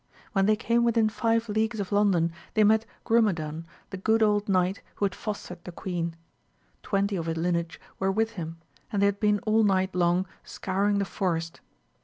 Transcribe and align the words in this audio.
When 0.33 0.47
they 0.47 0.55
came 0.55 0.83
within 0.83 1.09
five 1.09 1.47
leagues 1.47 1.79
of 1.79 1.91
London 1.91 2.31
they 2.55 2.63
met 2.63 2.87
Grumedan, 3.05 3.67
the 3.91 3.97
good 3.97 4.23
old 4.23 4.49
knight 4.49 4.81
who 4.95 5.05
had 5.05 5.13
fostered 5.13 5.63
the 5.63 5.71
queen; 5.71 6.15
twenty 6.81 7.15
of 7.15 7.27
his 7.27 7.37
lineage 7.37 7.79
were 7.99 8.11
with 8.11 8.31
him, 8.31 8.57
and 8.91 8.99
they 8.99 9.05
had 9.05 9.19
been 9.19 9.37
all 9.45 9.61
night 9.63 9.93
long 9.93 10.25
scouring 10.43 10.97
the 10.97 11.05
forest. 11.05 11.61